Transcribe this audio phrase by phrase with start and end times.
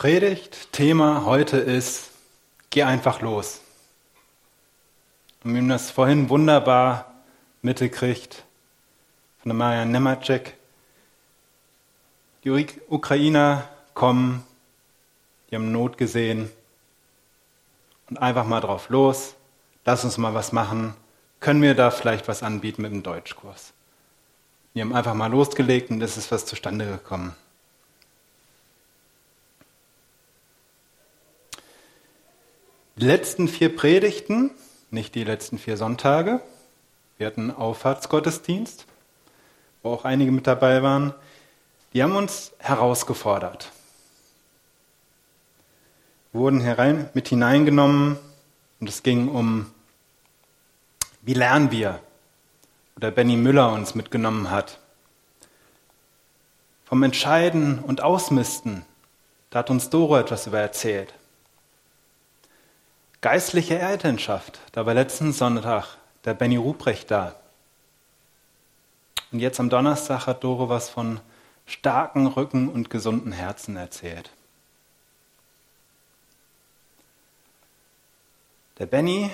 [0.00, 2.08] Predigt, Thema heute ist,
[2.70, 3.60] geh einfach los.
[5.44, 7.12] Und wir haben das vorhin wunderbar
[7.60, 8.44] mitgekriegt
[9.42, 10.56] von der Maja Nemacek.
[12.44, 14.42] Die Ukrainer kommen,
[15.50, 16.50] die haben Not gesehen
[18.08, 19.34] und einfach mal drauf los,
[19.84, 20.94] lass uns mal was machen,
[21.40, 23.74] können wir da vielleicht was anbieten mit dem Deutschkurs.
[24.72, 27.36] Wir haben einfach mal losgelegt und es ist was zustande gekommen.
[33.00, 34.50] Die letzten vier Predigten,
[34.90, 36.42] nicht die letzten vier Sonntage,
[37.16, 38.84] wir hatten Auffahrtsgottesdienst,
[39.82, 41.14] wo auch einige mit dabei waren,
[41.94, 43.72] die haben uns herausgefordert,
[46.34, 48.18] wurden herein, mit hineingenommen
[48.80, 49.72] und es ging um,
[51.22, 52.00] wie lernen wir,
[52.96, 54.78] oder Benny Müller uns mitgenommen hat.
[56.84, 58.84] Vom Entscheiden und Ausmisten,
[59.48, 61.14] da hat uns Doro etwas über erzählt.
[63.22, 67.34] Geistliche Elternschaft, da war letzten Sonntag der Benny Ruprecht da.
[69.30, 71.20] Und jetzt am Donnerstag hat Doro was von
[71.66, 74.30] starken Rücken und gesunden Herzen erzählt.
[78.78, 79.30] Der Benny,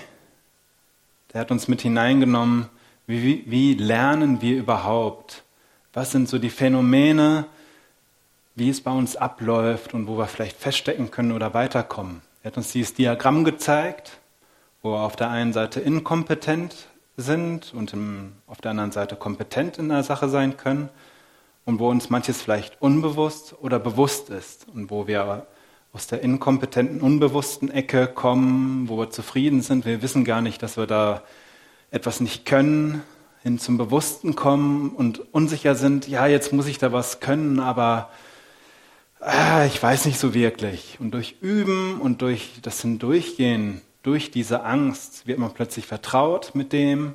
[1.32, 2.68] der hat uns mit hineingenommen,
[3.06, 5.44] wie, wie lernen wir überhaupt?
[5.92, 7.46] Was sind so die Phänomene,
[8.56, 12.25] wie es bei uns abläuft und wo wir vielleicht feststecken können oder weiterkommen?
[12.46, 14.20] Er hat uns dieses Diagramm gezeigt,
[14.80, 19.78] wo wir auf der einen Seite inkompetent sind und im, auf der anderen Seite kompetent
[19.78, 20.88] in der Sache sein können
[21.64, 25.48] und wo uns manches vielleicht unbewusst oder bewusst ist und wo wir
[25.92, 29.84] aus der inkompetenten, unbewussten Ecke kommen, wo wir zufrieden sind.
[29.84, 31.24] Wir wissen gar nicht, dass wir da
[31.90, 33.02] etwas nicht können,
[33.42, 38.08] hin zum Bewussten kommen und unsicher sind, ja, jetzt muss ich da was können, aber
[39.26, 40.98] ah, ich weiß nicht so wirklich.
[41.00, 46.72] Und durch Üben und durch das Hindurchgehen, durch diese Angst, wird man plötzlich vertraut mit
[46.72, 47.14] dem.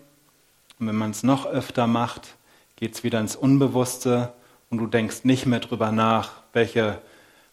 [0.79, 2.35] Und wenn man es noch öfter macht,
[2.75, 4.33] geht es wieder ins Unbewusste
[4.69, 7.01] und du denkst nicht mehr drüber nach, welche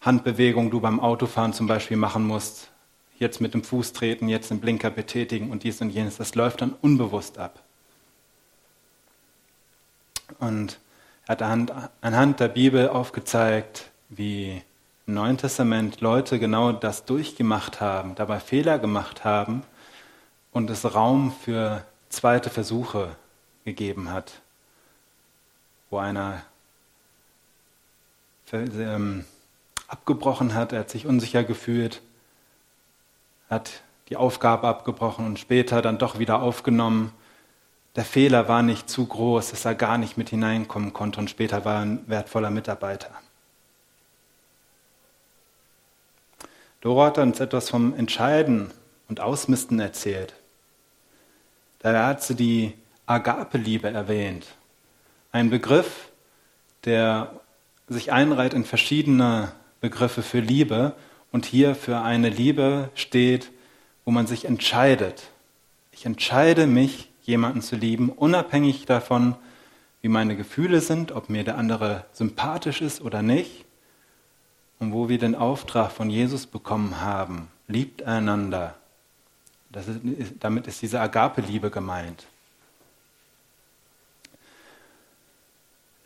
[0.00, 2.70] Handbewegung du beim Autofahren zum Beispiel machen musst.
[3.18, 6.16] Jetzt mit dem Fuß treten, jetzt den Blinker betätigen und dies und jenes.
[6.16, 7.62] Das läuft dann unbewusst ab.
[10.38, 10.78] Und
[11.26, 11.42] er hat
[12.00, 14.62] anhand der Bibel aufgezeigt, wie
[15.06, 19.62] im Neuen Testament Leute genau das durchgemacht haben, dabei Fehler gemacht haben
[20.52, 23.16] und es Raum für zweite Versuche
[23.64, 24.40] gegeben hat,
[25.90, 26.42] wo einer
[28.52, 29.24] ähm,
[29.88, 32.02] abgebrochen hat, er hat sich unsicher gefühlt,
[33.50, 37.12] hat die Aufgabe abgebrochen und später dann doch wieder aufgenommen.
[37.96, 41.64] Der Fehler war nicht zu groß, dass er gar nicht mit hineinkommen konnte und später
[41.64, 43.10] war er ein wertvoller Mitarbeiter.
[46.80, 48.70] Doro hat uns etwas vom Entscheiden
[49.08, 50.34] und Ausmisten erzählt.
[51.80, 52.74] Da hat sie die
[53.06, 54.46] Agape-Liebe erwähnt.
[55.32, 56.10] Ein Begriff,
[56.84, 57.32] der
[57.88, 60.94] sich einreiht in verschiedene Begriffe für Liebe
[61.32, 63.50] und hier für eine Liebe steht,
[64.04, 65.30] wo man sich entscheidet.
[65.90, 69.34] Ich entscheide mich, jemanden zu lieben, unabhängig davon,
[70.00, 73.67] wie meine Gefühle sind, ob mir der andere sympathisch ist oder nicht
[74.78, 78.74] und wo wir den Auftrag von Jesus bekommen haben, liebt einander.
[79.72, 82.26] Ist, damit ist diese Agape-Liebe gemeint.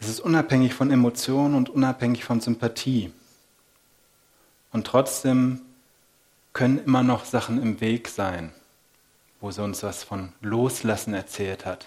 [0.00, 3.12] Es ist unabhängig von Emotionen und unabhängig von Sympathie.
[4.72, 5.60] Und trotzdem
[6.52, 8.52] können immer noch Sachen im Weg sein,
[9.40, 11.86] wo sie uns was von Loslassen erzählt hat.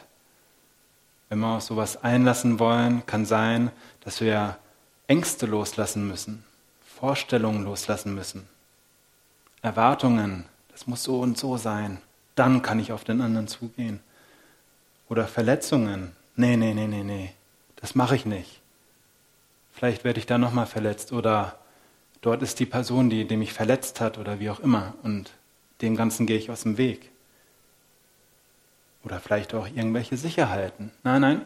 [1.29, 3.71] Wenn wir auf sowas einlassen wollen, kann sein,
[4.01, 4.57] dass wir
[5.07, 6.45] Ängste loslassen müssen,
[6.99, 8.47] Vorstellungen loslassen müssen.
[9.61, 11.99] Erwartungen, das muss so und so sein.
[12.35, 13.99] Dann kann ich auf den anderen zugehen.
[15.09, 16.13] Oder Verletzungen.
[16.35, 17.33] Nee, nee, nee, nee, nee.
[17.75, 18.61] Das mache ich nicht.
[19.73, 21.11] Vielleicht werde ich da nochmal verletzt.
[21.11, 21.59] Oder
[22.21, 24.93] dort ist die Person, die, die mich verletzt hat oder wie auch immer.
[25.03, 25.31] Und
[25.81, 27.11] dem Ganzen gehe ich aus dem Weg.
[29.03, 30.91] Oder vielleicht auch irgendwelche Sicherheiten.
[31.03, 31.41] Nein, nein,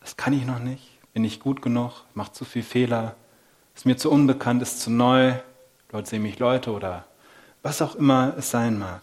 [0.00, 0.88] das kann ich noch nicht.
[1.12, 2.04] Bin ich gut genug?
[2.14, 3.14] Macht zu viel Fehler?
[3.78, 5.34] Ist mir zu unbekannt, ist zu neu,
[5.90, 7.06] dort sehen mich Leute oder
[7.62, 9.02] was auch immer es sein mag.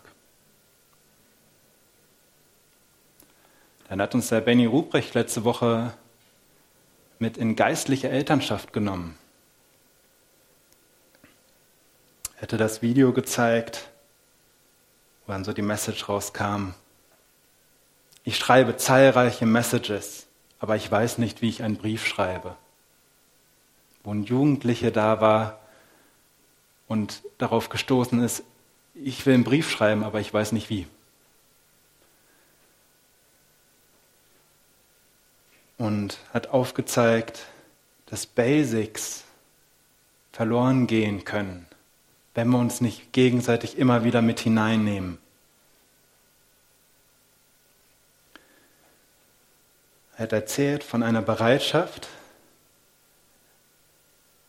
[3.88, 5.94] Dann hat uns der Benny Ruprecht letzte Woche
[7.20, 9.18] mit in geistliche Elternschaft genommen.
[12.36, 13.88] Hätte das Video gezeigt,
[15.26, 16.74] wo dann so die Message rauskam.
[18.26, 20.28] Ich schreibe zahlreiche Messages,
[20.60, 22.58] aber ich weiß nicht, wie ich einen Brief schreibe
[24.06, 25.60] wo ein Jugendlicher da war
[26.88, 28.44] und darauf gestoßen ist,
[28.94, 30.88] ich will einen Brief schreiben, aber ich weiß nicht wie.
[35.78, 37.48] Und hat aufgezeigt,
[38.06, 39.26] dass Basics
[40.32, 41.66] verloren gehen können,
[42.34, 45.18] wenn wir uns nicht gegenseitig immer wieder mit hineinnehmen.
[50.18, 52.08] Er hat erzählt von einer Bereitschaft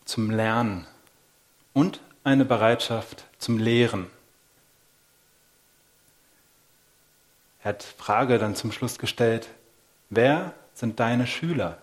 [0.07, 0.87] zum Lernen
[1.73, 4.09] und eine Bereitschaft zum Lehren.
[7.61, 9.49] Er hat Frage dann zum Schluss gestellt,
[10.09, 11.77] wer sind deine Schüler?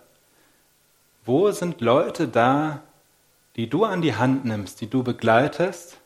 [1.23, 2.81] Wo sind Leute da,
[3.55, 5.97] die du an die Hand nimmst, die du begleitest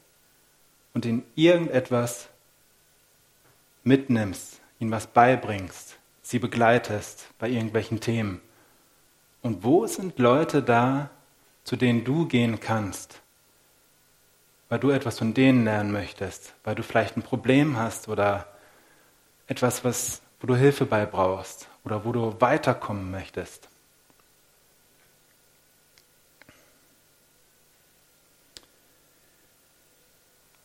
[0.93, 2.27] und ihnen irgendetwas
[3.83, 8.41] mitnimmst, ihnen was beibringst, sie begleitest bei irgendwelchen Themen?
[9.41, 11.09] Und wo sind Leute da,
[11.69, 13.21] zu denen du gehen kannst,
[14.69, 18.47] weil du etwas von denen lernen möchtest, weil du vielleicht ein Problem hast oder
[19.45, 23.69] etwas, was, wo du Hilfe bei brauchst oder wo du weiterkommen möchtest.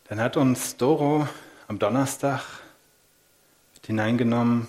[0.04, 1.28] Dann hat uns Doro
[1.68, 2.40] am Donnerstag
[3.74, 4.68] mit hineingenommen,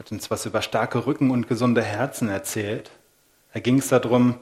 [0.00, 2.90] hat uns was über starke Rücken und gesunde Herzen erzählt.
[3.52, 4.40] Da ging es darum,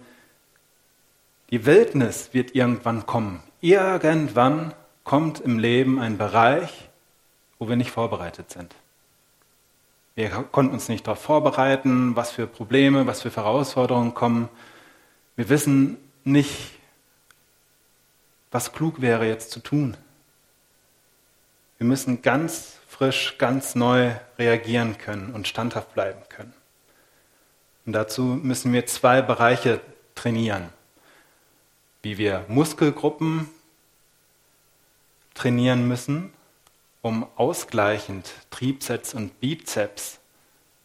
[1.55, 3.41] die Wildnis wird irgendwann kommen.
[3.61, 4.75] Irgendwann
[5.05, 6.91] kommt im Leben ein Bereich,
[7.61, 8.75] wo wir nicht vorbereitet sind.
[10.17, 14.49] Wir konnten uns nicht darauf vorbereiten, was für Probleme, was für Herausforderungen kommen.
[15.37, 16.73] Wir wissen nicht,
[18.51, 19.97] was klug wäre jetzt zu tun.
[21.79, 24.11] Wir müssen ganz frisch, ganz neu
[24.41, 26.53] reagieren können und standhaft bleiben können.
[27.87, 29.81] Und dazu müssen wir zwei Bereiche
[30.17, 30.71] trainieren.
[32.05, 33.49] Wie wir Muskelgruppen
[35.33, 36.35] trainieren müssen
[37.01, 40.21] um ausgleichend Trizeps und Bizeps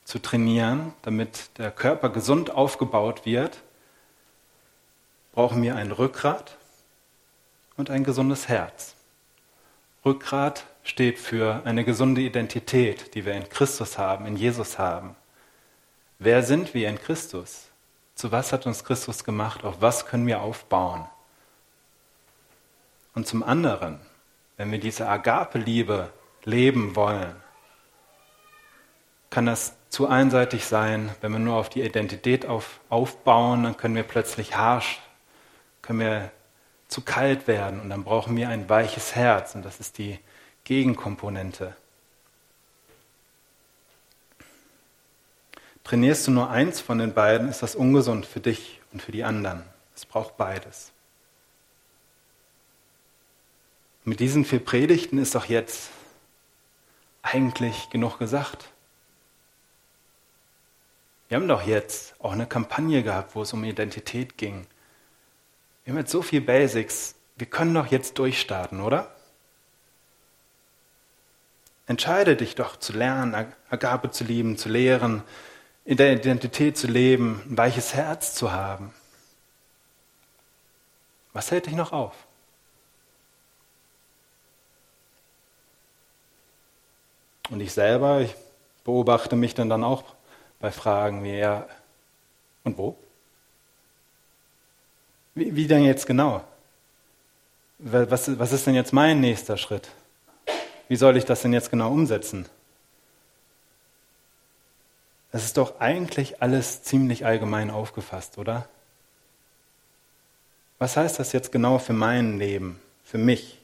[0.05, 3.61] zu trainieren, damit der Körper gesund aufgebaut wird,
[5.33, 6.57] brauchen wir ein Rückgrat
[7.75, 8.95] und ein gesundes Herz.
[10.05, 15.17] Rückgrat steht für eine gesunde Identität, die wir in Christus haben, in Jesus haben.
[16.17, 17.68] Wer sind wir in Christus?
[18.19, 19.63] Zu was hat uns Christus gemacht?
[19.63, 21.07] Auf was können wir aufbauen?
[23.15, 24.01] Und zum anderen,
[24.57, 26.11] wenn wir diese Agape-Liebe
[26.43, 27.33] leben wollen,
[29.29, 33.95] kann das zu einseitig sein, wenn wir nur auf die Identität auf, aufbauen, dann können
[33.95, 34.99] wir plötzlich harsch,
[35.81, 36.31] können wir
[36.89, 40.19] zu kalt werden und dann brauchen wir ein weiches Herz und das ist die
[40.65, 41.73] Gegenkomponente.
[45.83, 49.23] Trainierst du nur eins von den beiden, ist das ungesund für dich und für die
[49.23, 49.63] anderen.
[49.95, 50.91] Es braucht beides.
[54.05, 55.89] Mit diesen vier Predigten ist doch jetzt
[57.21, 58.69] eigentlich genug gesagt.
[61.27, 64.65] Wir haben doch jetzt auch eine Kampagne gehabt, wo es um Identität ging.
[65.83, 67.15] Wir haben jetzt so viel Basics.
[67.35, 69.13] Wir können doch jetzt durchstarten, oder?
[71.85, 75.23] Entscheide dich doch zu lernen, Agape zu lieben, zu lehren,
[75.89, 78.93] in der Identität zu leben, ein weiches Herz zu haben.
[81.33, 82.13] Was hält dich noch auf?
[87.49, 88.35] Und ich selber, ich
[88.83, 90.03] beobachte mich dann, dann auch
[90.59, 91.67] bei Fragen wie, ja,
[92.63, 92.95] und wo?
[95.33, 96.43] Wie, wie denn jetzt genau?
[97.79, 99.89] Was, was ist denn jetzt mein nächster Schritt?
[100.87, 102.45] Wie soll ich das denn jetzt genau umsetzen?
[105.31, 108.67] Das ist doch eigentlich alles ziemlich allgemein aufgefasst, oder?
[110.79, 113.59] Was heißt das jetzt genau für mein Leben, für mich?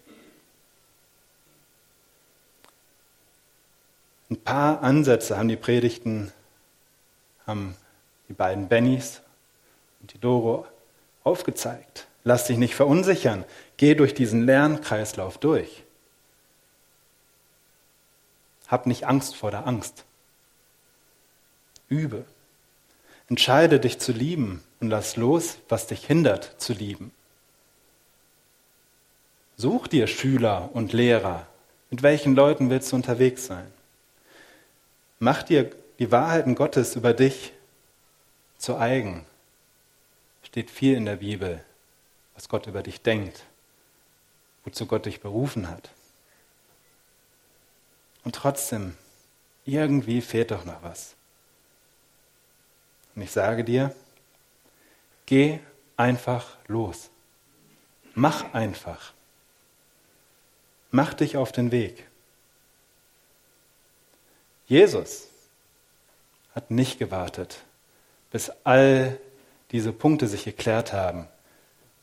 [4.29, 6.31] Ein paar Ansätze haben die Predigten,
[7.47, 7.75] haben
[8.27, 9.21] die beiden Bennys
[10.01, 10.67] und die Doro
[11.23, 12.07] aufgezeigt.
[12.23, 13.45] Lass dich nicht verunsichern.
[13.77, 15.83] Geh durch diesen Lernkreislauf durch.
[18.67, 20.05] Hab nicht Angst vor der Angst.
[21.89, 22.25] Übe.
[23.27, 27.11] Entscheide dich zu lieben und lass los, was dich hindert zu lieben.
[29.57, 31.47] Such dir Schüler und Lehrer.
[31.89, 33.71] Mit welchen Leuten willst du unterwegs sein?
[35.19, 37.53] Mach dir die Wahrheiten Gottes über dich
[38.57, 39.25] zu eigen.
[40.43, 41.63] Steht viel in der Bibel,
[42.33, 43.43] was Gott über dich denkt,
[44.65, 45.89] wozu Gott dich berufen hat.
[48.23, 48.97] Und trotzdem,
[49.63, 51.15] irgendwie fehlt doch noch was.
[53.15, 53.95] Und ich sage dir,
[55.25, 55.59] geh
[55.97, 57.09] einfach los.
[58.13, 59.13] Mach einfach.
[60.91, 62.07] Mach dich auf den Weg.
[64.67, 65.27] Jesus
[66.53, 67.59] hat nicht gewartet,
[68.31, 69.19] bis all
[69.71, 71.27] diese Punkte sich geklärt haben.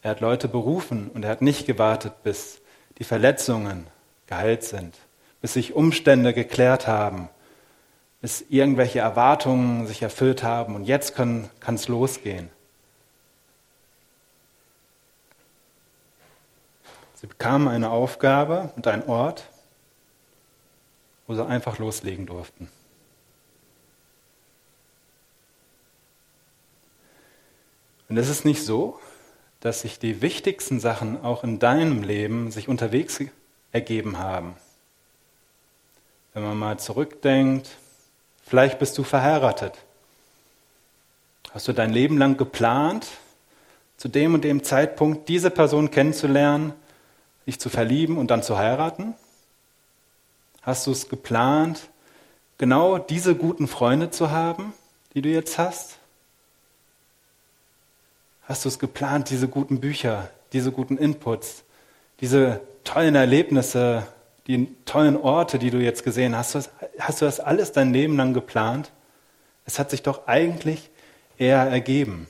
[0.03, 2.61] Er hat Leute berufen und er hat nicht gewartet, bis
[2.99, 3.87] die Verletzungen
[4.27, 4.95] geheilt sind,
[5.41, 7.29] bis sich Umstände geklärt haben,
[8.23, 12.49] bis irgendwelche Erwartungen sich erfüllt haben und jetzt kann es losgehen.
[17.15, 19.49] Sie bekamen eine Aufgabe und einen Ort,
[21.27, 22.69] wo sie einfach loslegen durften.
[28.09, 29.01] Und es ist nicht so,
[29.61, 33.21] dass sich die wichtigsten Sachen auch in deinem Leben sich unterwegs
[33.73, 34.55] ergeben haben.
[36.35, 37.79] Wenn man mal zurückdenkt,
[38.43, 39.75] vielleicht bist du verheiratet.
[41.53, 43.07] Hast du dein Leben lang geplant,
[43.97, 46.73] zu dem und dem Zeitpunkt diese Person kennenzulernen,
[47.47, 49.15] dich zu verlieben und dann zu heiraten?
[50.63, 51.81] Hast du es geplant,
[52.59, 54.73] genau diese guten Freunde zu haben,
[55.15, 55.99] die du jetzt hast?
[58.45, 61.65] Hast du es geplant, diese guten Bücher, diese guten Inputs,
[62.21, 64.07] diese tollen Erlebnisse,
[64.47, 68.35] die tollen Orte, die du jetzt gesehen hast, hast du das alles dein Leben lang
[68.35, 68.91] geplant?
[69.65, 70.91] Es hat sich doch eigentlich
[71.39, 72.27] eher ergeben.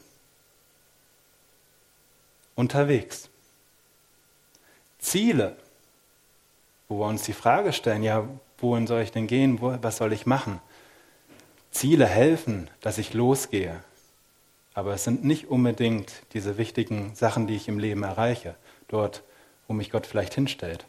[2.55, 3.31] Unterwegs.
[4.99, 5.57] Ziele,
[6.89, 8.29] wo wir uns die Frage stellen, ja,
[8.59, 10.61] wohin soll ich denn gehen, wo, was soll ich machen?
[11.71, 13.83] Ziele helfen, dass ich losgehe,
[14.75, 18.55] aber es sind nicht unbedingt diese wichtigen Sachen, die ich im Leben erreiche,
[18.89, 19.23] dort,
[19.67, 20.87] wo mich Gott vielleicht hinstellt.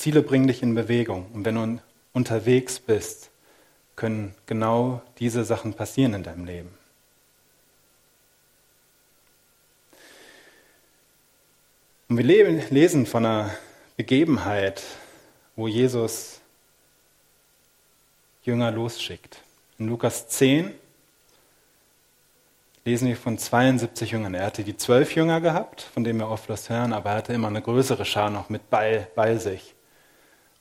[0.00, 1.26] Ziele bringen dich in Bewegung.
[1.34, 1.78] Und wenn du
[2.14, 3.28] unterwegs bist,
[3.96, 6.70] können genau diese Sachen passieren in deinem Leben.
[12.08, 13.50] Und wir lesen von einer
[13.98, 14.82] Begebenheit,
[15.54, 16.40] wo Jesus
[18.42, 19.42] Jünger losschickt.
[19.78, 20.72] In Lukas 10
[22.86, 24.32] lesen wir von 72 Jüngern.
[24.32, 27.34] Er hatte die zwölf Jünger gehabt, von denen wir oft was hören, aber er hatte
[27.34, 29.74] immer eine größere Schar noch mit bei, bei sich.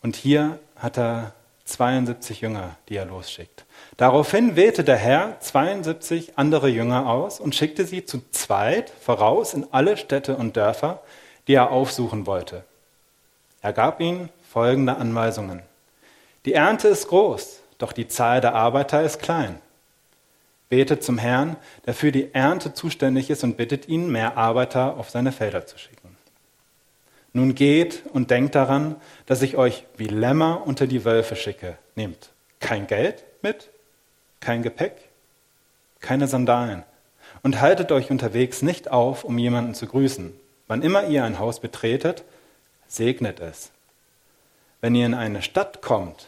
[0.01, 1.33] Und hier hat er
[1.65, 3.65] 72 Jünger, die er losschickt.
[3.97, 9.67] Daraufhin wählte der Herr 72 andere Jünger aus und schickte sie zu zweit voraus in
[9.71, 11.01] alle Städte und Dörfer,
[11.47, 12.63] die er aufsuchen wollte.
[13.61, 15.61] Er gab ihnen folgende Anweisungen.
[16.45, 19.59] Die Ernte ist groß, doch die Zahl der Arbeiter ist klein.
[20.69, 25.09] Betet zum Herrn, der für die Ernte zuständig ist und bittet ihn, mehr Arbeiter auf
[25.09, 25.98] seine Felder zu schicken.
[27.39, 31.77] Nun geht und denkt daran, dass ich euch wie Lämmer unter die Wölfe schicke.
[31.95, 33.69] Nehmt kein Geld mit,
[34.41, 35.07] kein Gepäck,
[36.01, 36.83] keine Sandalen
[37.41, 40.33] und haltet euch unterwegs nicht auf, um jemanden zu grüßen.
[40.67, 42.25] Wann immer ihr ein Haus betretet,
[42.89, 43.71] segnet es.
[44.81, 46.27] Wenn ihr in eine Stadt kommt,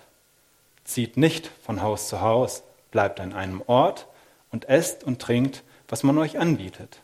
[0.86, 4.08] zieht nicht von Haus zu Haus, bleibt an einem Ort,
[4.50, 7.02] und esst und trinkt, was man euch anbietet.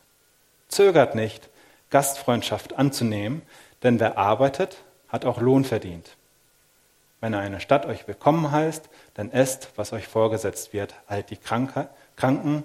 [0.68, 1.50] Zögert nicht,
[1.90, 3.42] Gastfreundschaft anzunehmen,
[3.82, 6.16] denn wer arbeitet, hat auch Lohn verdient.
[7.20, 12.64] Wenn eine Stadt euch willkommen heißt, dann esst, was euch vorgesetzt wird, heilt die Kranken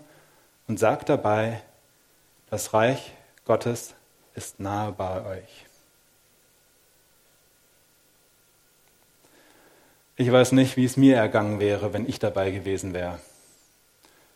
[0.67, 1.61] und sagt dabei,
[2.49, 3.13] das Reich
[3.45, 3.95] Gottes
[4.35, 5.65] ist nahe bei euch.
[10.15, 13.17] Ich weiß nicht, wie es mir ergangen wäre, wenn ich dabei gewesen wäre.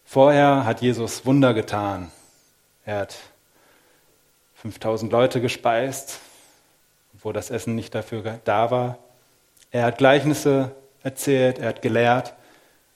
[0.05, 2.11] Vorher hat Jesus Wunder getan.
[2.85, 3.15] Er hat
[4.55, 6.19] 5000 Leute gespeist,
[7.21, 8.99] wo das Essen nicht dafür da war.
[9.71, 12.33] Er hat Gleichnisse erzählt, er hat gelehrt,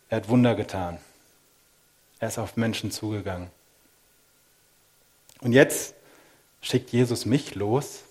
[0.10, 1.00] er hat Wunder getan.
[2.20, 3.50] Er ist auf Menschen zugegangen.
[5.42, 5.96] Und jetzt
[6.62, 8.04] schickt Jesus mich los.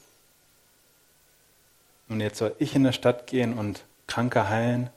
[2.08, 4.90] Und jetzt soll ich in der Stadt gehen und Kranke heilen,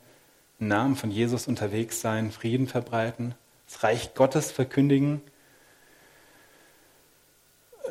[0.59, 3.35] im Namen von Jesus unterwegs sein, Frieden verbreiten
[3.73, 5.21] das Reich Gottes verkündigen.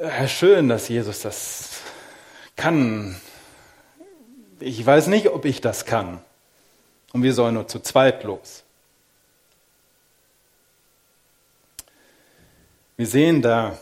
[0.01, 1.82] Herr, schön, dass Jesus das
[2.63, 3.17] kann.
[4.61, 6.21] Ich weiß nicht, ob ich das kann.
[7.13, 8.63] Und wir sollen nur zu zweit los.
[12.97, 13.77] Wir sehen da,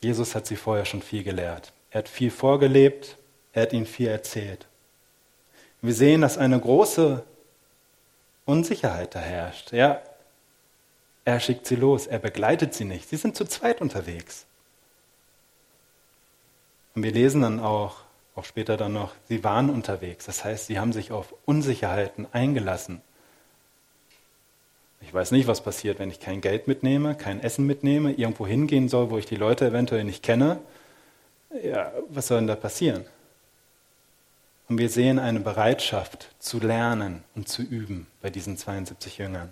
[0.00, 1.72] Jesus hat sie vorher schon viel gelehrt.
[1.92, 3.16] Er hat viel vorgelebt,
[3.52, 4.66] er hat ihnen viel erzählt.
[5.80, 7.22] Wir sehen, dass eine große
[8.44, 9.72] Unsicherheit da herrscht.
[9.72, 10.02] Ja,
[11.24, 13.08] er schickt sie los, er begleitet sie nicht.
[13.08, 14.46] Sie sind zu zweit unterwegs.
[17.00, 17.96] Und wir lesen dann auch,
[18.34, 20.26] auch später dann noch, sie waren unterwegs.
[20.26, 23.00] Das heißt, sie haben sich auf Unsicherheiten eingelassen.
[25.00, 28.90] Ich weiß nicht, was passiert, wenn ich kein Geld mitnehme, kein Essen mitnehme, irgendwo hingehen
[28.90, 30.60] soll, wo ich die Leute eventuell nicht kenne.
[31.64, 33.06] ja, was soll denn da passieren?
[34.68, 39.48] Und wir sehen eine Bereitschaft zu lernen und zu üben bei diesen 72 Jüngern.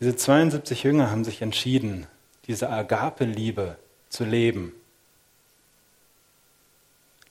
[0.00, 2.08] Diese 72 Jünger haben sich entschieden,
[2.48, 3.76] diese Agape-Liebe
[4.12, 4.74] zu leben.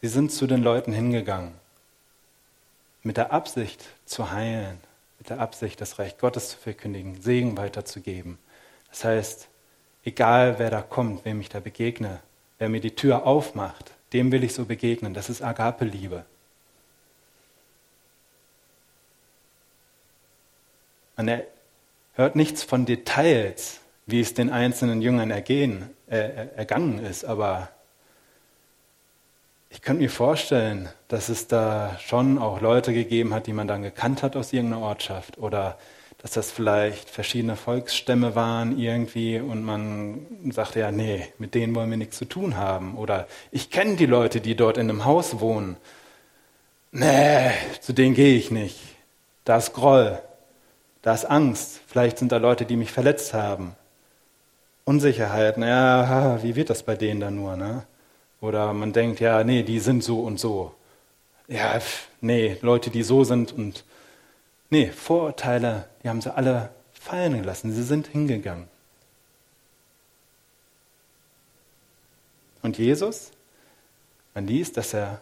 [0.02, 1.54] Sie sind zu den Leuten hingegangen,
[3.04, 4.80] mit der Absicht zu heilen,
[5.20, 8.40] mit der Absicht, das Reich Gottes zu verkündigen, Segen weiterzugeben.
[8.90, 9.48] Das heißt,
[10.04, 12.20] egal wer da kommt, wem ich da begegne,
[12.58, 15.14] wer mir die Tür aufmacht, dem will ich so begegnen.
[15.14, 16.26] Das ist Agape-Liebe.
[21.16, 21.44] Man
[22.14, 27.70] hört nichts von Details, wie es den einzelnen Jüngern ergehen, äh, ergangen ist, aber
[29.70, 33.84] ich könnte mir vorstellen, dass es da schon auch Leute gegeben hat, die man dann
[33.84, 35.78] gekannt hat aus irgendeiner Ortschaft oder
[36.22, 41.90] dass das vielleicht verschiedene Volksstämme waren irgendwie und man sagte ja, nee, mit denen wollen
[41.90, 42.96] wir nichts zu tun haben.
[42.96, 45.78] Oder ich kenne die Leute, die dort in einem Haus wohnen.
[46.92, 48.78] Nee, zu denen gehe ich nicht.
[49.46, 50.20] Da ist Groll,
[51.02, 51.80] da ist Angst.
[51.88, 53.76] Vielleicht sind da Leute, die mich verletzt haben.
[54.86, 57.56] Unsicherheit, naja, wie wird das bei denen dann nur?
[57.56, 57.84] Ne?
[58.42, 60.74] Oder man denkt, ja, nee, die sind so und so.
[61.48, 61.80] Ja,
[62.22, 63.84] nee, Leute, die so sind und
[64.72, 67.74] Nee, Vorurteile, die haben sie alle fallen gelassen.
[67.74, 68.70] Sie sind hingegangen.
[72.62, 73.32] Und Jesus,
[74.34, 75.22] man liest, dass er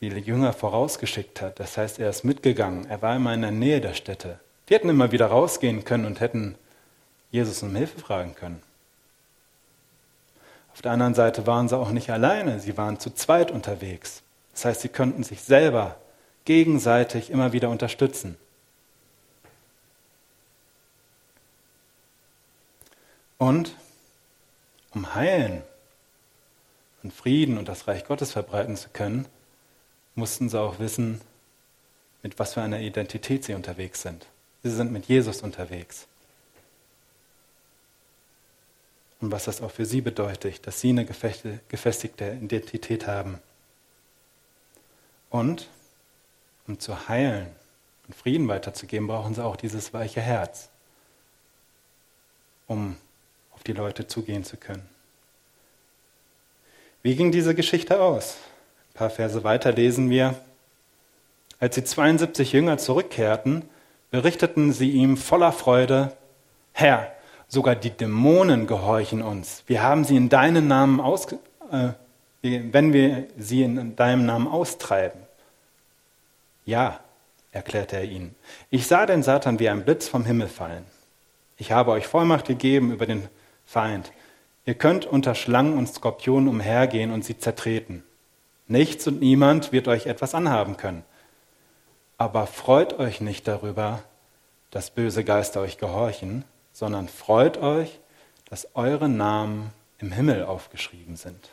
[0.00, 1.60] die Jünger vorausgeschickt hat.
[1.60, 2.86] Das heißt, er ist mitgegangen.
[2.86, 4.40] Er war immer in der Nähe der Städte.
[4.68, 6.54] Die hätten immer wieder rausgehen können und hätten
[7.30, 8.62] Jesus um Hilfe fragen können.
[10.72, 12.60] Auf der anderen Seite waren sie auch nicht alleine.
[12.60, 14.22] Sie waren zu zweit unterwegs.
[14.52, 15.96] Das heißt, sie könnten sich selber
[16.44, 18.36] gegenseitig immer wieder unterstützen.
[23.38, 23.74] Und
[24.94, 25.62] um heilen
[27.02, 29.26] und Frieden und das Reich Gottes verbreiten zu können,
[30.14, 31.20] mussten sie auch wissen,
[32.22, 34.26] mit was für einer Identität sie unterwegs sind.
[34.62, 36.06] Sie sind mit Jesus unterwegs.
[39.20, 43.40] Und was das auch für sie bedeutet, dass sie eine gefestigte Identität haben.
[45.30, 45.68] Und
[46.66, 47.48] um zu heilen
[48.06, 50.68] und Frieden weiterzugeben, brauchen sie auch dieses weiche Herz,
[52.66, 52.96] um
[53.52, 54.86] auf die Leute zugehen zu können.
[57.02, 58.36] Wie ging diese Geschichte aus?
[58.90, 60.34] Ein paar Verse weiter lesen wir.
[61.58, 63.68] Als die 72 Jünger zurückkehrten,
[64.10, 66.16] berichteten sie ihm voller Freude,
[66.72, 67.15] Herr,
[67.48, 69.62] sogar die Dämonen gehorchen uns.
[69.66, 71.26] Wir haben sie in deinem Namen aus,
[71.70, 71.90] äh,
[72.42, 75.20] wenn wir sie in deinem Namen austreiben.
[76.64, 77.00] Ja,
[77.52, 78.34] erklärte er ihnen,
[78.70, 80.84] ich sah den Satan wie ein Blitz vom Himmel fallen.
[81.56, 83.28] Ich habe euch Vollmacht gegeben über den
[83.64, 84.12] Feind.
[84.66, 88.02] Ihr könnt unter Schlangen und Skorpionen umhergehen und sie zertreten.
[88.68, 91.04] Nichts und niemand wird euch etwas anhaben können.
[92.18, 94.02] Aber freut euch nicht darüber,
[94.70, 96.44] dass böse Geister euch gehorchen,
[96.76, 97.98] sondern freut euch,
[98.50, 101.48] dass eure Namen im Himmel aufgeschrieben sind.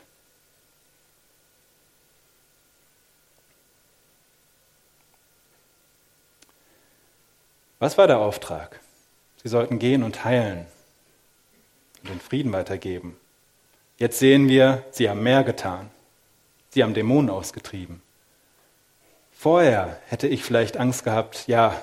[7.78, 8.80] Was war der Auftrag?
[9.42, 10.66] Sie sollten gehen und heilen
[12.02, 13.16] und den Frieden weitergeben.
[13.96, 15.88] Jetzt sehen wir, sie haben mehr getan.
[16.68, 18.02] Sie haben Dämonen ausgetrieben.
[19.32, 21.80] Vorher hätte ich vielleicht Angst gehabt, ja,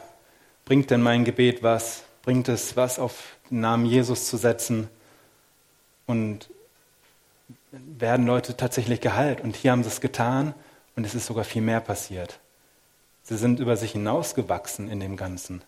[0.63, 2.03] bringt denn mein Gebet was?
[2.23, 4.89] Bringt es was auf den Namen Jesus zu setzen?
[6.05, 6.49] Und
[7.71, 9.41] werden Leute tatsächlich geheilt?
[9.41, 10.53] Und hier haben sie es getan
[10.95, 12.39] und es ist sogar viel mehr passiert.
[13.23, 15.61] Sie sind über sich hinausgewachsen in dem Ganzen.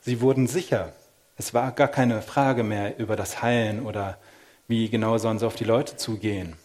[0.00, 0.92] Sie wurden sicher.
[1.36, 4.18] Es war gar keine Frage mehr über das Heilen oder
[4.68, 6.56] wie genau sollen sie auf die Leute zugehen.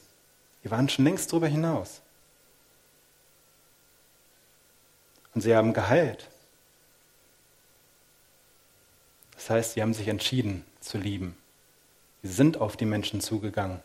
[0.63, 2.01] Die waren schon längst darüber hinaus.
[5.33, 6.27] Und sie haben geheilt.
[9.39, 11.37] Das heißt, sie haben sich entschieden zu lieben.
[12.23, 13.79] Sie sind auf die Menschen zugegangen.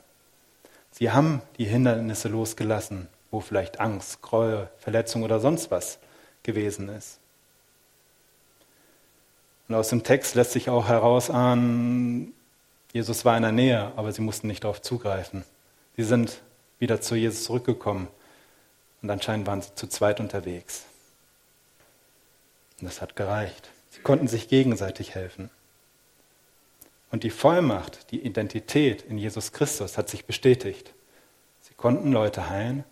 [0.90, 6.00] Sie haben die Hindernisse losgelassen, wo vielleicht Angst, Groll, Verletzung oder sonst was
[6.42, 7.20] gewesen ist.
[9.68, 12.34] Und aus dem Text lässt sich auch herausahnen,
[12.92, 15.44] Jesus war in der Nähe, aber sie mussten nicht darauf zugreifen.
[15.96, 16.42] Sie sind
[16.80, 18.08] wieder zu Jesus zurückgekommen
[19.02, 20.84] und anscheinend waren sie zu zweit unterwegs.
[22.80, 23.70] Und das hat gereicht.
[23.94, 25.50] Sie konnten sich gegenseitig helfen.
[27.12, 30.92] Und die Vollmacht, die Identität in Jesus Christus hat sich bestätigt.
[31.61, 32.83] Sie konnten Leute heilen,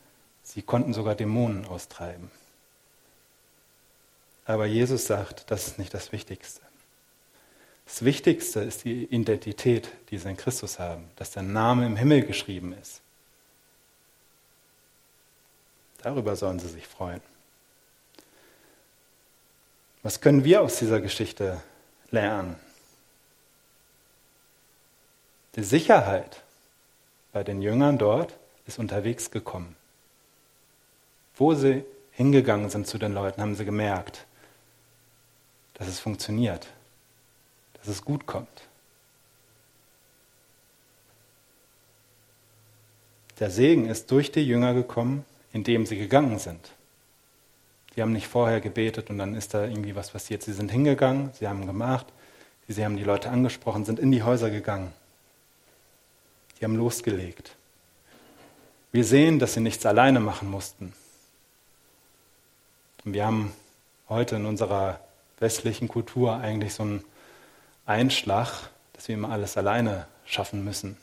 [0.45, 2.31] sie konnten sogar Dämonen austreiben.
[4.45, 6.61] Aber Jesus sagt, das ist nicht das Wichtigste.
[7.85, 12.23] Das Wichtigste ist die Identität, die sie in Christus haben, dass der Name im Himmel
[12.23, 13.01] geschrieben ist.
[16.01, 17.23] Darüber sollen sie sich freuen.
[20.03, 21.63] Was können wir aus dieser Geschichte
[22.11, 22.57] lernen?
[25.55, 26.43] Die Sicherheit
[27.33, 28.37] bei den Jüngern dort
[28.67, 29.77] ist unterwegs gekommen.
[31.37, 34.27] Wo sie hingegangen sind zu den Leuten, haben sie gemerkt,
[35.75, 36.67] dass es funktioniert,
[37.75, 38.69] dass es gut kommt.
[43.39, 46.73] Der Segen ist durch die Jünger gekommen, indem sie gegangen sind.
[47.95, 50.43] Sie haben nicht vorher gebetet und dann ist da irgendwie was passiert.
[50.43, 52.07] Sie sind hingegangen, sie haben gemacht,
[52.69, 54.93] sie haben die Leute angesprochen, sind in die Häuser gegangen.
[56.59, 57.57] Sie haben losgelegt.
[58.93, 60.95] Wir sehen, dass sie nichts alleine machen mussten.
[63.05, 63.53] Und wir haben
[64.09, 65.01] heute in unserer
[65.39, 67.05] westlichen Kultur eigentlich so einen
[67.85, 70.97] Einschlag, dass wir immer alles alleine schaffen müssen.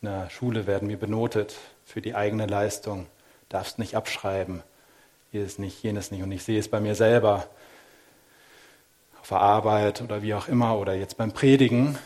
[0.00, 3.06] In der Schule werden wir benotet für die eigene Leistung,
[3.48, 4.62] darfst nicht abschreiben,
[5.36, 6.22] jenes nicht, jenes nicht.
[6.22, 7.48] Und ich sehe es bei mir selber
[9.20, 11.98] auf der Arbeit oder wie auch immer oder jetzt beim Predigen.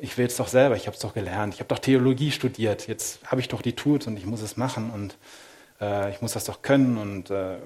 [0.00, 2.88] Ich will es doch selber, ich habe es doch gelernt, ich habe doch Theologie studiert,
[2.88, 5.16] jetzt habe ich doch die Tools und ich muss es machen und
[5.80, 7.58] äh, ich muss das doch können und äh,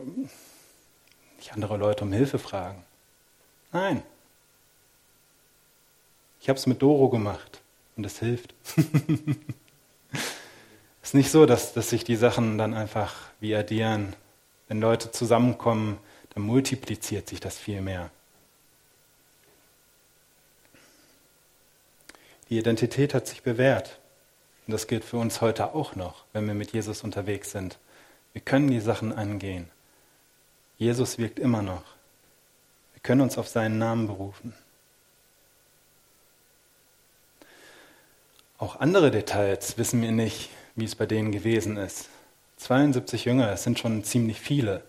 [1.37, 2.85] nicht andere Leute um Hilfe fragen.
[3.73, 4.03] Nein.
[6.41, 7.63] Ich habe es mit Doro gemacht
[7.97, 8.55] und es hilft.
[8.77, 8.85] Es
[11.03, 14.15] ist nicht so, dass, dass sich die Sachen dann einfach wie addieren.
[14.69, 15.99] Wenn Leute zusammenkommen,
[16.31, 18.11] dann multipliziert sich das viel mehr.
[22.49, 23.99] Die Identität hat sich bewährt.
[24.67, 27.79] Und das gilt für uns heute auch noch, wenn wir mit Jesus unterwegs sind.
[28.33, 29.69] Wir können die Sachen angehen.
[30.79, 31.85] Jesus wirkt immer noch.
[32.95, 34.55] Wir können uns auf seinen Namen berufen.
[38.59, 42.09] Auch andere Details wissen wir nicht, wie es bei denen gewesen ist.
[42.57, 44.85] 72 Jünger, es sind schon ziemlich viele.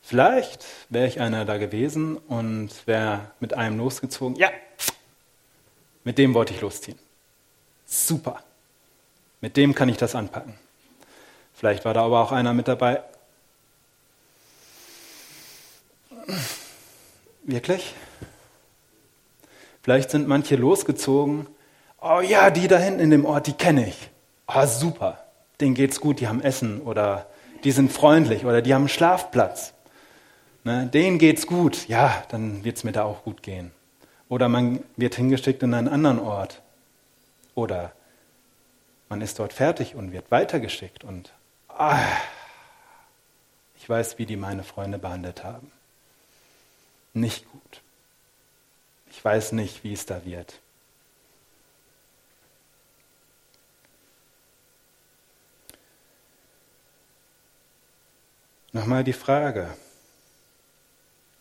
[0.00, 4.36] Vielleicht wäre ich einer da gewesen und wäre mit einem losgezogen.
[4.36, 4.50] Ja,
[6.04, 6.98] mit dem wollte ich losziehen.
[7.86, 8.42] Super.
[9.40, 10.58] Mit dem kann ich das anpacken.
[11.54, 13.02] Vielleicht war da aber auch einer mit dabei.
[17.44, 17.94] Wirklich?
[19.82, 21.46] Vielleicht sind manche losgezogen.
[22.00, 24.10] Oh ja, die da hinten in dem Ort, die kenne ich.
[24.46, 25.24] Oh, super.
[25.62, 27.26] Denen geht's gut, die haben Essen oder
[27.64, 29.72] die sind freundlich oder die haben einen Schlafplatz.
[30.64, 31.88] Ne, denen geht's gut.
[31.88, 33.70] Ja, dann wird's mir da auch gut gehen.
[34.28, 36.60] Oder man wird hingeschickt in einen anderen Ort.
[37.54, 37.92] Oder
[39.08, 41.32] man ist dort fertig und wird weitergeschickt und
[41.68, 41.98] ah,
[43.76, 45.72] ich weiß, wie die meine Freunde behandelt haben
[47.14, 47.80] nicht gut.
[49.10, 50.60] Ich weiß nicht, wie es da wird.
[58.74, 59.76] Nochmal die Frage,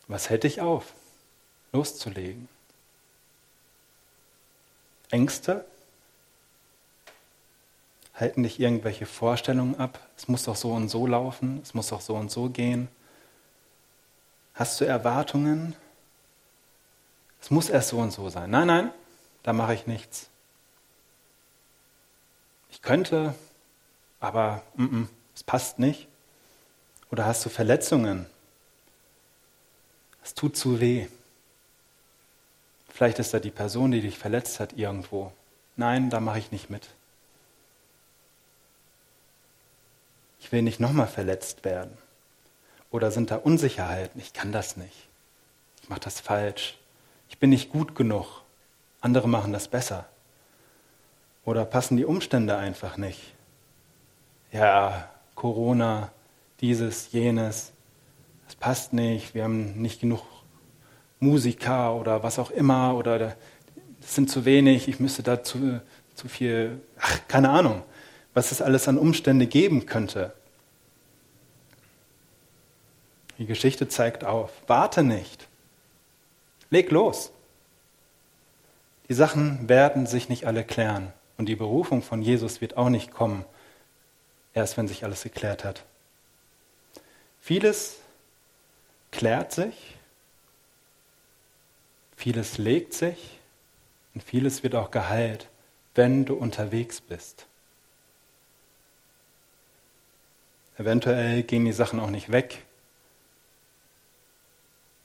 [0.10, 0.94] was hält dich auf,
[1.72, 2.50] loszulegen?
[5.12, 5.66] Ängste?
[8.14, 10.06] Halten dich irgendwelche Vorstellungen ab?
[10.18, 12.90] Es muss doch so und so laufen, es muss doch so und so gehen.
[14.54, 15.74] Hast du Erwartungen?
[17.42, 18.52] Es muss erst so und so sein.
[18.52, 18.92] Nein, nein,
[19.44, 20.30] da mache ich nichts.
[22.70, 23.34] Ich könnte,
[24.20, 26.11] aber mm -mm, es passt nicht.
[27.12, 28.26] Oder hast du Verletzungen?
[30.24, 31.08] Es tut zu weh.
[32.90, 35.32] Vielleicht ist da die Person, die dich verletzt hat, irgendwo.
[35.76, 36.88] Nein, da mache ich nicht mit.
[40.40, 41.98] Ich will nicht nochmal verletzt werden.
[42.92, 44.20] Oder sind da Unsicherheiten?
[44.20, 45.08] Ich kann das nicht.
[45.82, 46.78] Ich mache das falsch.
[47.30, 48.42] Ich bin nicht gut genug.
[49.00, 50.08] Andere machen das besser.
[51.44, 53.34] Oder passen die Umstände einfach nicht?
[54.52, 56.12] Ja, Corona,
[56.62, 57.72] dieses, jenes,
[58.46, 59.34] das passt nicht.
[59.34, 60.22] Wir haben nicht genug
[61.20, 62.96] Musiker oder was auch immer.
[62.96, 63.36] Oder
[64.02, 64.88] es sind zu wenig.
[64.88, 65.82] Ich müsste da zu,
[66.16, 67.84] zu viel, ach, keine Ahnung,
[68.34, 70.34] was es alles an Umstände geben könnte.
[73.38, 75.48] Die Geschichte zeigt auf, warte nicht.
[76.70, 77.32] Leg los.
[79.10, 83.12] Die Sachen werden sich nicht alle klären und die Berufung von Jesus wird auch nicht
[83.12, 83.46] kommen,
[84.54, 85.84] erst wenn sich alles geklärt hat.
[87.42, 87.98] Vieles
[89.12, 89.98] klärt sich,
[92.16, 93.40] vieles legt sich
[94.14, 95.50] und vieles wird auch geheilt,
[95.96, 97.48] wenn du unterwegs bist.
[100.78, 102.64] Eventuell gehen die Sachen auch nicht weg,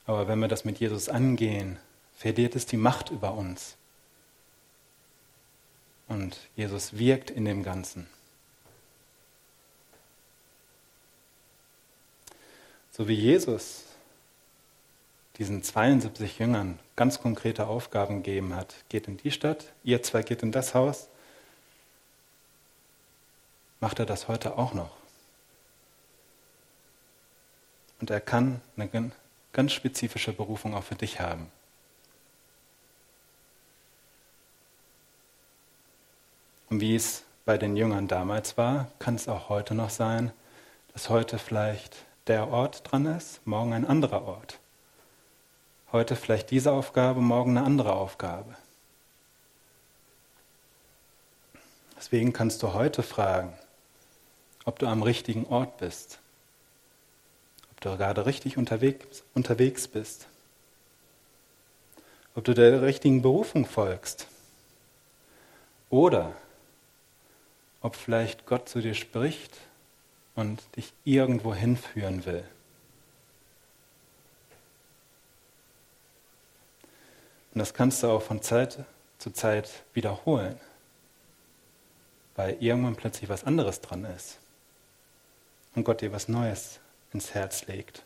[0.07, 1.79] aber wenn wir das mit Jesus angehen,
[2.14, 3.77] verliert es die Macht über uns.
[6.07, 8.07] Und Jesus wirkt in dem Ganzen.
[12.96, 13.85] So wie Jesus
[15.37, 18.74] diesen 72 Jüngern ganz konkrete Aufgaben gegeben hat.
[18.88, 21.09] Geht in die Stadt, ihr zwei geht in das Haus.
[23.80, 24.96] Macht er das heute auch noch.
[28.00, 29.12] Und er kann eine
[29.52, 31.52] ganz spezifische Berufung auch für dich haben.
[36.70, 40.32] Und wie es bei den Jüngern damals war, kann es auch heute noch sein,
[40.94, 44.58] dass heute vielleicht der Ort dran ist, morgen ein anderer Ort.
[45.92, 48.56] Heute vielleicht diese Aufgabe, morgen eine andere Aufgabe.
[51.96, 53.52] Deswegen kannst du heute fragen,
[54.64, 56.18] ob du am richtigen Ort bist,
[57.70, 60.26] ob du gerade richtig unterwegs, unterwegs bist,
[62.34, 64.26] ob du der richtigen Berufung folgst
[65.88, 66.32] oder
[67.80, 69.56] ob vielleicht Gott zu dir spricht
[70.37, 72.44] und dich irgendwo hinführen will.
[77.53, 78.85] Und das kannst du auch von Zeit
[79.18, 80.61] zu Zeit wiederholen,
[82.35, 84.38] weil irgendwann plötzlich was anderes dran ist
[85.75, 86.81] und Gott dir was Neues
[87.14, 88.03] ins Herz legt.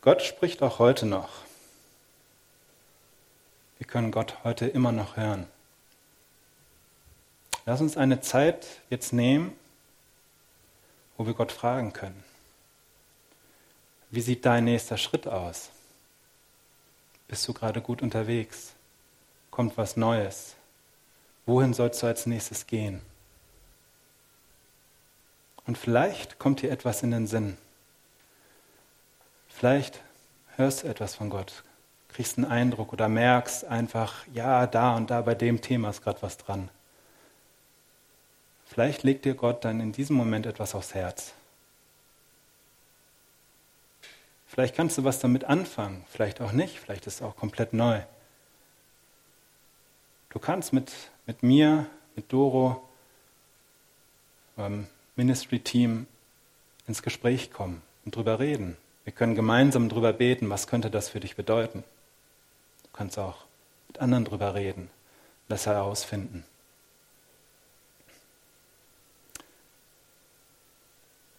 [0.00, 1.28] Gott spricht auch heute noch.
[3.76, 5.46] Wir können Gott heute immer noch hören.
[7.68, 9.54] Lass uns eine Zeit jetzt nehmen,
[11.18, 12.24] wo wir Gott fragen können.
[14.10, 15.68] Wie sieht dein nächster Schritt aus?
[17.26, 18.72] Bist du gerade gut unterwegs?
[19.50, 20.54] Kommt was Neues?
[21.44, 23.02] Wohin sollst du als nächstes gehen?
[25.66, 27.58] Und vielleicht kommt dir etwas in den Sinn.
[29.46, 30.00] Vielleicht
[30.56, 31.64] hörst du etwas von Gott,
[32.08, 36.22] kriegst einen Eindruck oder merkst einfach, ja, da und da bei dem Thema ist gerade
[36.22, 36.70] was dran.
[38.68, 41.32] Vielleicht legt dir Gott dann in diesem Moment etwas aufs Herz.
[44.46, 48.00] Vielleicht kannst du was damit anfangen, vielleicht auch nicht, vielleicht ist es auch komplett neu.
[50.30, 50.92] Du kannst mit,
[51.26, 52.86] mit mir, mit Doro,
[54.56, 56.06] beim Ministry-Team
[56.86, 58.76] ins Gespräch kommen und drüber reden.
[59.04, 61.84] Wir können gemeinsam drüber beten, was könnte das für dich bedeuten.
[62.82, 63.44] Du kannst auch
[63.88, 64.90] mit anderen drüber reden,
[65.48, 66.44] das herausfinden.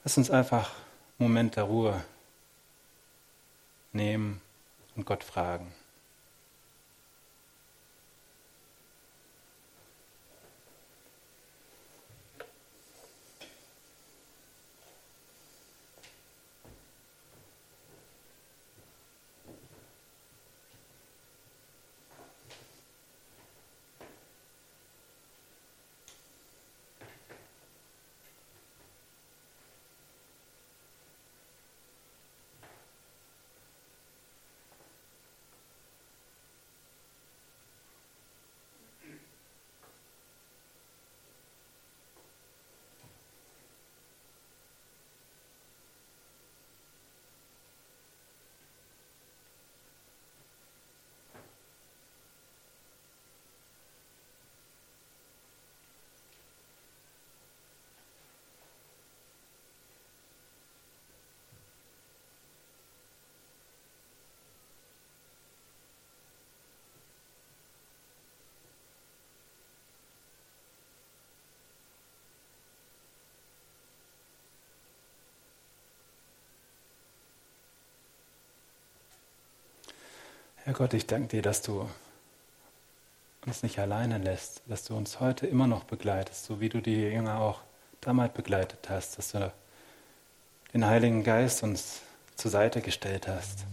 [0.10, 0.72] Lass uns einfach
[1.20, 2.04] einen Moment der Ruhe
[3.92, 4.42] nehmen
[4.96, 5.72] und Gott fragen.
[80.70, 81.90] Herr Gott, ich danke dir, dass du
[83.44, 86.96] uns nicht alleine lässt, dass du uns heute immer noch begleitest, so wie du die
[86.96, 87.62] Jünger auch
[88.02, 89.52] damals begleitet hast, dass du
[90.72, 92.02] den Heiligen Geist uns
[92.36, 93.66] zur Seite gestellt hast.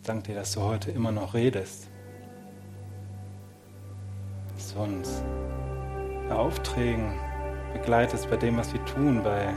[0.00, 1.88] Ich danke dir, dass du heute immer noch redest,
[4.54, 5.24] dass du uns
[6.28, 7.18] bei Aufträgen
[7.72, 9.52] begleitest, bei dem, was wir tun, bei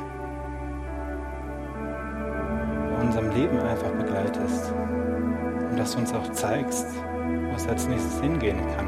[3.04, 4.74] unserem Leben einfach begleitest
[5.70, 6.88] und dass du uns auch zeigst,
[7.50, 8.88] wo es als nächstes hingehen kann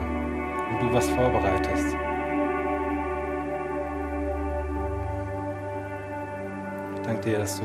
[0.71, 1.95] und du was vorbereitest.
[6.95, 7.63] Ich danke dir, dass du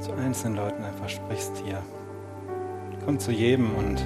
[0.00, 1.80] zu einzelnen Leuten einfach sprichst hier.
[3.04, 4.04] Komm zu jedem und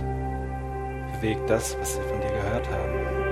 [1.14, 3.26] bewegt das, was sie von dir gehört haben.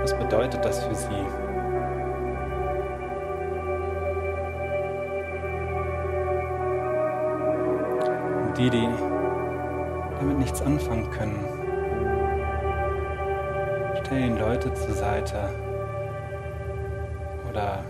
[0.00, 1.51] Was bedeutet das für sie?
[8.70, 8.88] Die, die
[10.18, 11.38] damit nichts anfangen können,
[14.04, 15.48] stell ihnen Leute zur Seite
[17.50, 17.84] oder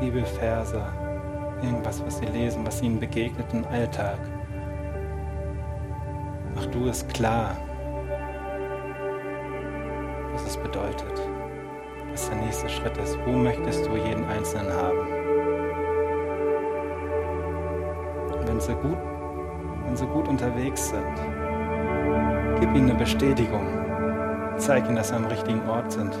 [0.00, 0.82] Bibelverse,
[1.62, 4.18] irgendwas, was sie lesen, was ihnen begegnet im Alltag.
[6.54, 7.56] Mach du es klar,
[10.32, 11.20] was es bedeutet,
[12.10, 13.18] was der nächste Schritt ist.
[13.26, 14.98] Wo möchtest du jeden Einzelnen haben?
[18.32, 19.15] Und wenn sie gut,
[19.86, 21.16] wenn sie gut unterwegs sind,
[22.60, 23.66] gib ihnen eine Bestätigung.
[24.56, 26.12] Zeig ihnen, dass sie am richtigen Ort sind.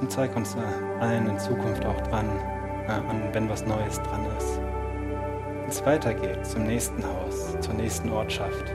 [0.00, 0.56] Und zeig uns
[1.00, 2.26] allen in Zukunft auch dran,
[2.88, 4.60] an, wenn was Neues dran ist.
[5.60, 8.66] Wenn es weitergeht zum nächsten Haus, zur nächsten Ortschaft.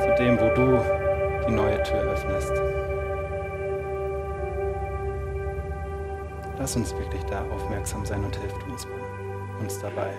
[0.00, 0.80] Zu dem, wo du
[1.46, 2.81] die neue Tür öffnest.
[6.62, 8.86] Lass uns wirklich da aufmerksam sein und hilf uns,
[9.58, 10.14] uns dabei.